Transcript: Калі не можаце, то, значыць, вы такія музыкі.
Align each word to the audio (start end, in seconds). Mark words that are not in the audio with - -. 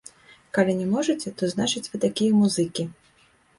Калі 0.57 0.73
не 0.79 0.87
можаце, 0.93 1.35
то, 1.43 1.51
значыць, 1.53 1.85
вы 1.93 2.03
такія 2.07 2.41
музыкі. 2.41 2.91